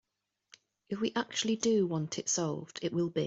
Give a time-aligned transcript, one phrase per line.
[0.89, 3.19] If we actually do want it solved, it will be.